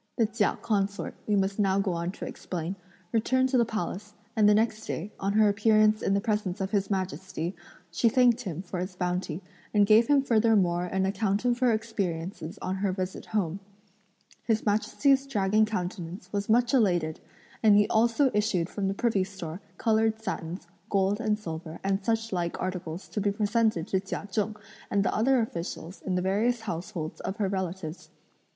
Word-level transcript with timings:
The 0.17 0.25
Chia 0.25 0.57
consort, 0.63 1.13
we 1.27 1.35
must 1.35 1.59
now 1.59 1.77
go 1.77 1.91
on 1.93 2.11
to 2.13 2.25
explain, 2.25 2.75
returned 3.11 3.49
to 3.49 3.57
the 3.59 3.65
Palace, 3.65 4.15
and 4.35 4.49
the 4.49 4.55
next 4.55 4.87
day, 4.87 5.11
on 5.19 5.33
her 5.33 5.47
appearance 5.47 6.01
in 6.01 6.15
the 6.15 6.19
presence 6.19 6.59
of 6.59 6.71
His 6.71 6.89
Majesty, 6.89 7.55
she 7.91 8.09
thanked 8.09 8.41
him 8.41 8.63
for 8.63 8.79
his 8.79 8.95
bounty 8.95 9.43
and 9.75 9.85
gave 9.85 10.07
him 10.07 10.23
furthermore 10.23 10.85
an 10.85 11.05
account 11.05 11.45
of 11.45 11.59
her 11.59 11.71
experiences 11.71 12.57
on 12.63 12.77
her 12.77 12.91
visit 12.91 13.27
home. 13.27 13.59
His 14.43 14.65
Majesty's 14.65 15.27
dragon 15.27 15.67
countenance 15.67 16.33
was 16.33 16.49
much 16.49 16.73
elated, 16.73 17.19
and 17.61 17.75
he 17.77 17.87
also 17.89 18.31
issued 18.33 18.69
from 18.71 18.87
the 18.87 18.95
privy 18.95 19.23
store 19.23 19.61
coloured 19.77 20.19
satins, 20.19 20.65
gold 20.89 21.19
and 21.21 21.37
silver 21.37 21.79
and 21.83 22.03
such 22.03 22.33
like 22.33 22.59
articles 22.59 23.07
to 23.09 23.21
be 23.21 23.31
presented 23.31 23.85
to 23.89 23.99
Chia 23.99 24.27
Cheng 24.31 24.55
and 24.89 25.05
the 25.05 25.13
other 25.13 25.39
officials 25.41 26.01
in 26.01 26.15
the 26.15 26.23
various 26.23 26.61
households 26.61 27.19
of 27.21 27.35
her 27.37 27.47
relatives. 27.47 28.09